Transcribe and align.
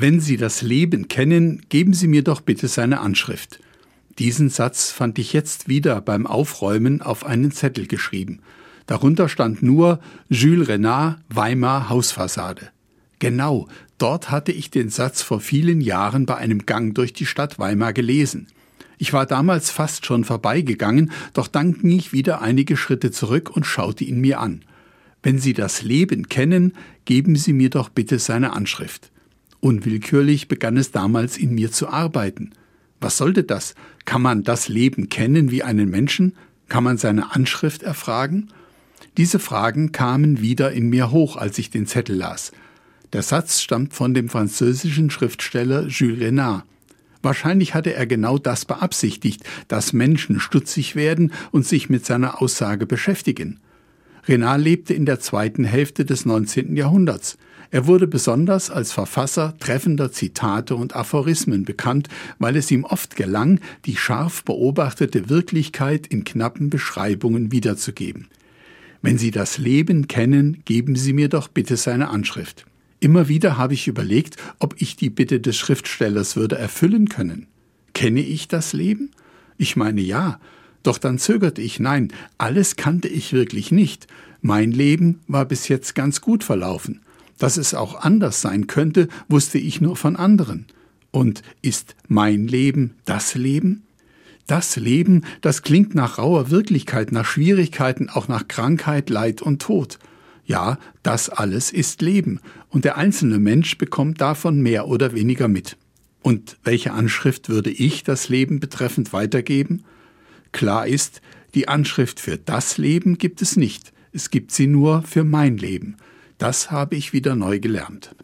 Wenn 0.00 0.20
Sie 0.20 0.36
das 0.36 0.62
Leben 0.62 1.08
kennen, 1.08 1.62
geben 1.70 1.92
Sie 1.92 2.06
mir 2.06 2.22
doch 2.22 2.40
bitte 2.40 2.68
seine 2.68 3.00
Anschrift. 3.00 3.58
Diesen 4.20 4.48
Satz 4.48 4.92
fand 4.92 5.18
ich 5.18 5.32
jetzt 5.32 5.66
wieder 5.66 6.00
beim 6.00 6.24
Aufräumen 6.24 7.02
auf 7.02 7.26
einen 7.26 7.50
Zettel 7.50 7.88
geschrieben. 7.88 8.38
Darunter 8.86 9.28
stand 9.28 9.60
nur 9.60 9.98
Jules 10.28 10.68
Renard, 10.68 11.18
Weimar 11.28 11.88
Hausfassade. 11.88 12.68
Genau, 13.18 13.66
dort 13.98 14.30
hatte 14.30 14.52
ich 14.52 14.70
den 14.70 14.88
Satz 14.88 15.20
vor 15.20 15.40
vielen 15.40 15.80
Jahren 15.80 16.26
bei 16.26 16.36
einem 16.36 16.64
Gang 16.64 16.94
durch 16.94 17.12
die 17.12 17.26
Stadt 17.26 17.58
Weimar 17.58 17.92
gelesen. 17.92 18.46
Ich 18.98 19.12
war 19.12 19.26
damals 19.26 19.72
fast 19.72 20.06
schon 20.06 20.22
vorbeigegangen, 20.22 21.10
doch 21.32 21.48
dann 21.48 21.72
ging 21.72 21.98
ich 21.98 22.12
wieder 22.12 22.40
einige 22.40 22.76
Schritte 22.76 23.10
zurück 23.10 23.50
und 23.50 23.66
schaute 23.66 24.04
ihn 24.04 24.20
mir 24.20 24.38
an. 24.38 24.62
Wenn 25.24 25.40
Sie 25.40 25.54
das 25.54 25.82
Leben 25.82 26.28
kennen, 26.28 26.74
geben 27.04 27.34
Sie 27.34 27.52
mir 27.52 27.70
doch 27.70 27.88
bitte 27.88 28.20
seine 28.20 28.52
Anschrift. 28.52 29.10
Unwillkürlich 29.60 30.48
begann 30.48 30.76
es 30.76 30.92
damals 30.92 31.36
in 31.36 31.54
mir 31.54 31.72
zu 31.72 31.88
arbeiten. 31.88 32.50
Was 33.00 33.16
sollte 33.16 33.44
das? 33.44 33.74
Kann 34.04 34.22
man 34.22 34.42
das 34.42 34.68
Leben 34.68 35.08
kennen 35.08 35.50
wie 35.50 35.62
einen 35.62 35.90
Menschen? 35.90 36.34
Kann 36.68 36.84
man 36.84 36.98
seine 36.98 37.34
Anschrift 37.34 37.82
erfragen? 37.82 38.48
Diese 39.16 39.38
Fragen 39.38 39.92
kamen 39.92 40.40
wieder 40.40 40.72
in 40.72 40.90
mir 40.90 41.10
hoch, 41.10 41.36
als 41.36 41.58
ich 41.58 41.70
den 41.70 41.86
Zettel 41.86 42.16
las. 42.16 42.52
Der 43.12 43.22
Satz 43.22 43.60
stammt 43.60 43.94
von 43.94 44.14
dem 44.14 44.28
französischen 44.28 45.10
Schriftsteller 45.10 45.86
Jules 45.86 46.20
Renard. 46.20 46.64
Wahrscheinlich 47.22 47.74
hatte 47.74 47.94
er 47.94 48.06
genau 48.06 48.38
das 48.38 48.64
beabsichtigt, 48.64 49.42
dass 49.66 49.92
Menschen 49.92 50.38
stutzig 50.38 50.94
werden 50.94 51.32
und 51.50 51.66
sich 51.66 51.88
mit 51.88 52.06
seiner 52.06 52.40
Aussage 52.40 52.86
beschäftigen. 52.86 53.58
Renard 54.28 54.60
lebte 54.60 54.92
in 54.94 55.06
der 55.06 55.20
zweiten 55.20 55.64
Hälfte 55.64 56.04
des 56.04 56.26
19. 56.26 56.76
Jahrhunderts. 56.76 57.38
Er 57.70 57.86
wurde 57.86 58.06
besonders 58.06 58.70
als 58.70 58.92
Verfasser 58.92 59.54
treffender 59.58 60.12
Zitate 60.12 60.74
und 60.74 60.96
Aphorismen 60.96 61.64
bekannt, 61.64 62.08
weil 62.38 62.56
es 62.56 62.70
ihm 62.70 62.84
oft 62.84 63.16
gelang, 63.16 63.60
die 63.84 63.96
scharf 63.96 64.44
beobachtete 64.44 65.28
Wirklichkeit 65.28 66.06
in 66.06 66.24
knappen 66.24 66.70
Beschreibungen 66.70 67.52
wiederzugeben. 67.52 68.28
Wenn 69.02 69.18
Sie 69.18 69.30
das 69.30 69.58
Leben 69.58 70.08
kennen, 70.08 70.62
geben 70.64 70.96
Sie 70.96 71.12
mir 71.12 71.28
doch 71.28 71.48
bitte 71.48 71.76
seine 71.76 72.08
Anschrift. 72.08 72.66
Immer 73.00 73.28
wieder 73.28 73.56
habe 73.56 73.74
ich 73.74 73.86
überlegt, 73.86 74.36
ob 74.58 74.74
ich 74.78 74.96
die 74.96 75.10
Bitte 75.10 75.40
des 75.40 75.56
Schriftstellers 75.56 76.36
würde 76.36 76.58
erfüllen 76.58 77.08
können. 77.08 77.46
Kenne 77.94 78.20
ich 78.20 78.48
das 78.48 78.72
Leben? 78.72 79.10
Ich 79.56 79.76
meine 79.76 80.00
ja, 80.00 80.40
doch 80.88 80.98
dann 80.98 81.18
zögerte 81.18 81.60
ich, 81.60 81.78
nein, 81.80 82.12
alles 82.38 82.76
kannte 82.76 83.08
ich 83.08 83.34
wirklich 83.34 83.70
nicht. 83.70 84.06
Mein 84.40 84.72
Leben 84.72 85.20
war 85.28 85.44
bis 85.44 85.68
jetzt 85.68 85.94
ganz 85.94 86.22
gut 86.22 86.42
verlaufen. 86.42 87.02
Dass 87.36 87.58
es 87.58 87.74
auch 87.74 88.00
anders 88.00 88.40
sein 88.40 88.66
könnte, 88.66 89.08
wusste 89.28 89.58
ich 89.58 89.80
nur 89.80 89.96
von 89.96 90.16
anderen. 90.16 90.66
Und 91.10 91.42
ist 91.60 91.94
mein 92.08 92.48
Leben 92.48 92.94
das 93.04 93.34
Leben? 93.34 93.84
Das 94.46 94.76
Leben, 94.76 95.26
das 95.42 95.60
klingt 95.60 95.94
nach 95.94 96.16
rauer 96.16 96.50
Wirklichkeit, 96.50 97.12
nach 97.12 97.26
Schwierigkeiten, 97.26 98.08
auch 98.08 98.28
nach 98.28 98.48
Krankheit, 98.48 99.10
Leid 99.10 99.42
und 99.42 99.60
Tod. 99.60 99.98
Ja, 100.46 100.78
das 101.02 101.28
alles 101.28 101.70
ist 101.70 102.00
Leben, 102.00 102.40
und 102.70 102.86
der 102.86 102.96
einzelne 102.96 103.38
Mensch 103.38 103.76
bekommt 103.76 104.22
davon 104.22 104.62
mehr 104.62 104.88
oder 104.88 105.12
weniger 105.12 105.48
mit. 105.48 105.76
Und 106.22 106.56
welche 106.64 106.92
Anschrift 106.92 107.50
würde 107.50 107.70
ich 107.70 108.04
das 108.04 108.30
Leben 108.30 108.58
betreffend 108.58 109.12
weitergeben? 109.12 109.84
Klar 110.52 110.86
ist, 110.86 111.20
die 111.54 111.68
Anschrift 111.68 112.20
für 112.20 112.38
das 112.38 112.78
Leben 112.78 113.18
gibt 113.18 113.42
es 113.42 113.56
nicht, 113.56 113.92
es 114.12 114.30
gibt 114.30 114.52
sie 114.52 114.66
nur 114.66 115.02
für 115.02 115.24
mein 115.24 115.56
Leben. 115.56 115.96
Das 116.38 116.70
habe 116.70 116.96
ich 116.96 117.12
wieder 117.12 117.34
neu 117.34 117.58
gelernt. 117.58 118.14